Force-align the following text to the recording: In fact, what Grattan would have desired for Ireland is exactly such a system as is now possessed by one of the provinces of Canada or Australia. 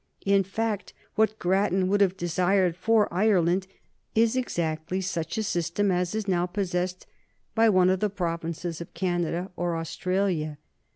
In 0.25 0.41
fact, 0.43 0.93
what 1.13 1.37
Grattan 1.37 1.87
would 1.87 2.01
have 2.01 2.17
desired 2.17 2.75
for 2.75 3.07
Ireland 3.13 3.67
is 4.15 4.35
exactly 4.35 4.99
such 4.99 5.37
a 5.37 5.43
system 5.43 5.91
as 5.91 6.15
is 6.15 6.27
now 6.27 6.47
possessed 6.47 7.05
by 7.53 7.69
one 7.69 7.91
of 7.91 7.99
the 7.99 8.09
provinces 8.09 8.81
of 8.81 8.95
Canada 8.95 9.51
or 9.55 9.77
Australia. 9.77 10.57